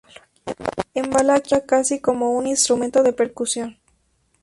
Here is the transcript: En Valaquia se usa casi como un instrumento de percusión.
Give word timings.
En 0.95 1.11
Valaquia 1.11 1.45
se 1.45 1.55
usa 1.57 1.65
casi 1.67 1.99
como 1.99 2.31
un 2.31 2.47
instrumento 2.47 3.03
de 3.03 3.13
percusión. 3.13 3.77